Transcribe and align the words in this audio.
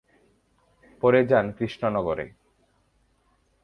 পরে 1.01 1.19
যান 1.25 1.45
কৃষ্ণনগরে। 1.51 2.25